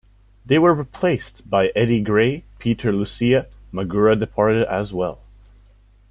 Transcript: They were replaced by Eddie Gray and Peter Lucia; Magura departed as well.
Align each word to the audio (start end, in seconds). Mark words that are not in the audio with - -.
They 0.43 0.57
were 0.57 0.73
replaced 0.73 1.47
by 1.47 1.71
Eddie 1.75 2.01
Gray 2.01 2.33
and 2.33 2.43
Peter 2.57 2.91
Lucia; 2.91 3.45
Magura 3.71 4.17
departed 4.17 4.65
as 4.67 4.91
well. 4.91 5.19